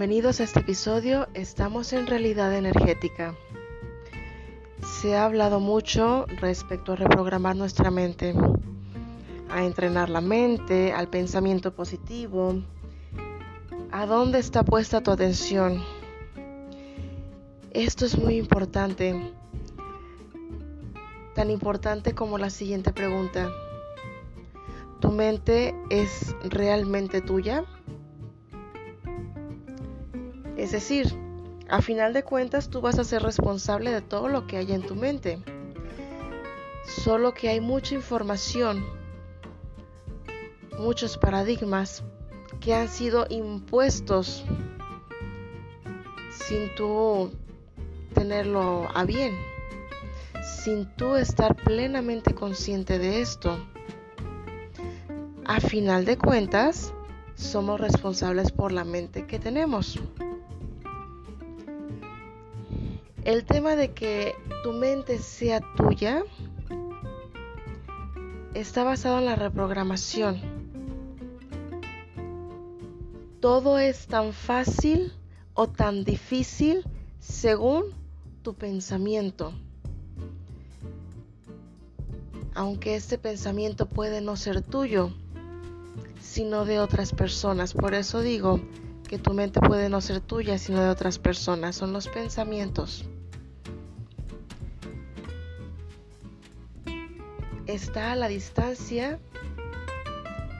[0.00, 1.28] Bienvenidos a este episodio.
[1.34, 3.34] Estamos en realidad energética.
[4.80, 8.34] Se ha hablado mucho respecto a reprogramar nuestra mente,
[9.50, 12.62] a entrenar la mente, al pensamiento positivo.
[13.92, 15.84] ¿A dónde está puesta tu atención?
[17.70, 19.34] Esto es muy importante.
[21.34, 23.50] Tan importante como la siguiente pregunta.
[25.00, 27.66] ¿Tu mente es realmente tuya?
[30.60, 31.10] Es decir,
[31.70, 34.82] a final de cuentas tú vas a ser responsable de todo lo que hay en
[34.82, 35.42] tu mente.
[36.84, 38.84] Solo que hay mucha información,
[40.78, 42.04] muchos paradigmas
[42.60, 44.44] que han sido impuestos
[46.30, 47.32] sin tú
[48.12, 49.34] tenerlo a bien,
[50.42, 53.66] sin tú estar plenamente consciente de esto.
[55.46, 56.92] A final de cuentas,
[57.34, 59.98] somos responsables por la mente que tenemos.
[63.24, 66.24] El tema de que tu mente sea tuya
[68.54, 70.40] está basado en la reprogramación.
[73.40, 75.12] Todo es tan fácil
[75.52, 76.84] o tan difícil
[77.18, 77.84] según
[78.42, 79.52] tu pensamiento.
[82.54, 85.10] Aunque este pensamiento puede no ser tuyo,
[86.22, 87.74] sino de otras personas.
[87.74, 88.60] Por eso digo
[89.10, 91.74] que tu mente puede no ser tuya, sino de otras personas.
[91.74, 93.04] Son los pensamientos.
[97.66, 99.18] Está a la distancia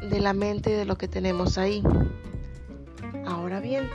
[0.00, 1.82] de la mente y de lo que tenemos ahí.
[3.26, 3.90] Ahora bien,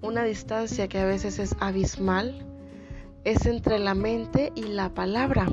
[0.00, 2.44] una distancia que a veces es abismal
[3.22, 5.46] es entre la mente y la palabra.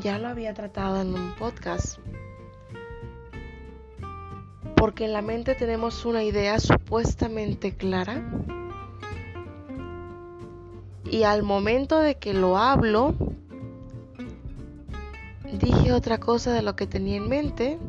[0.00, 1.98] Ya lo había tratado en un podcast
[4.86, 8.22] porque en la mente tenemos una idea supuestamente clara
[11.10, 13.16] y al momento de que lo hablo,
[15.60, 17.80] dije otra cosa de lo que tenía en mente,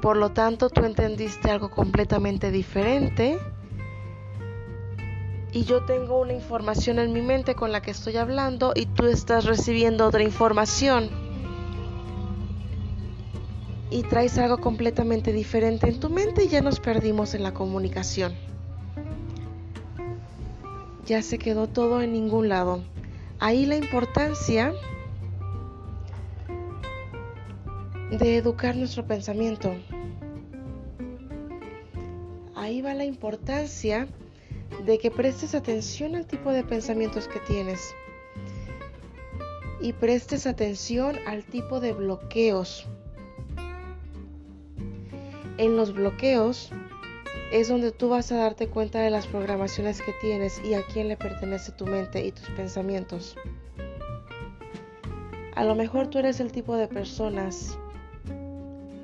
[0.00, 3.36] por lo tanto tú entendiste algo completamente diferente
[5.50, 9.06] y yo tengo una información en mi mente con la que estoy hablando y tú
[9.06, 11.27] estás recibiendo otra información
[13.90, 18.34] y traes algo completamente diferente en tu mente y ya nos perdimos en la comunicación.
[21.06, 22.82] Ya se quedó todo en ningún lado.
[23.38, 24.74] Ahí la importancia
[28.10, 29.74] de educar nuestro pensamiento.
[32.54, 34.06] Ahí va la importancia
[34.84, 37.94] de que prestes atención al tipo de pensamientos que tienes
[39.80, 42.86] y prestes atención al tipo de bloqueos
[45.58, 46.70] en los bloqueos
[47.52, 51.08] es donde tú vas a darte cuenta de las programaciones que tienes y a quién
[51.08, 53.36] le pertenece tu mente y tus pensamientos.
[55.54, 57.78] A lo mejor tú eres el tipo de personas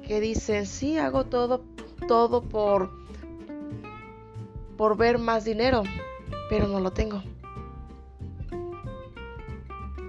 [0.06, 1.64] que dicen, sí, hago todo,
[2.06, 2.90] todo por,
[4.76, 5.82] por ver más dinero,
[6.48, 7.22] pero no lo tengo.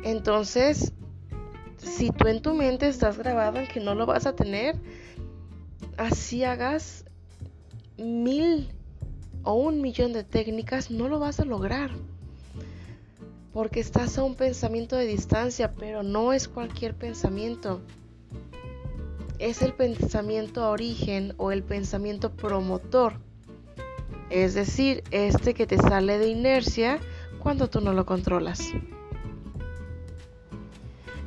[0.04, 0.94] Entonces,
[1.78, 4.76] si tú en tu mente estás grabado en que no lo vas a tener,
[5.98, 7.06] así hagas
[7.98, 8.70] mil
[9.44, 11.92] o un millón de técnicas, no lo vas a lograr.
[13.54, 17.82] Porque estás a un pensamiento de distancia, pero no es cualquier pensamiento.
[19.40, 23.20] Es el pensamiento origen o el pensamiento promotor.
[24.30, 27.00] Es decir, este que te sale de inercia
[27.40, 28.72] cuando tú no lo controlas.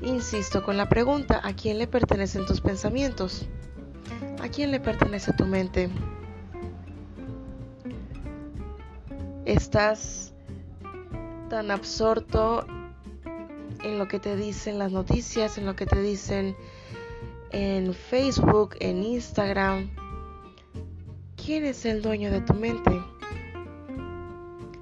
[0.03, 3.49] Insisto con la pregunta, ¿a quién le pertenecen tus pensamientos?
[4.41, 5.91] ¿A quién le pertenece tu mente?
[9.45, 10.33] ¿Estás
[11.51, 12.65] tan absorto
[13.83, 16.57] en lo que te dicen las noticias, en lo que te dicen
[17.51, 19.91] en Facebook, en Instagram?
[21.37, 22.93] ¿Quién es el dueño de tu mente?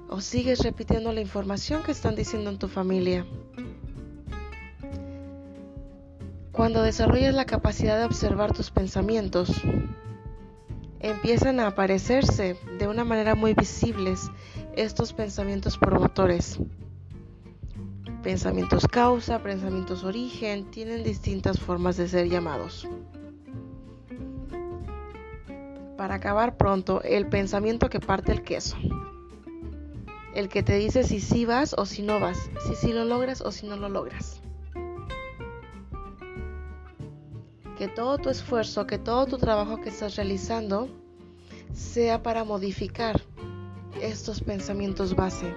[0.09, 3.25] ¿O sigues repitiendo la información que están diciendo en tu familia?
[6.57, 9.61] Cuando desarrollas la capacidad de observar tus pensamientos,
[10.99, 14.31] empiezan a aparecerse de una manera muy visibles
[14.75, 16.57] estos pensamientos promotores.
[18.23, 22.87] Pensamientos causa, pensamientos origen, tienen distintas formas de ser llamados.
[25.95, 28.77] Para acabar pronto, el pensamiento que parte el queso.
[30.33, 33.41] El que te dice si sí vas o si no vas, si sí lo logras
[33.41, 34.41] o si no lo logras.
[37.77, 40.89] que todo tu esfuerzo, que todo tu trabajo que estás realizando
[41.73, 43.21] sea para modificar
[44.01, 45.53] estos pensamientos base.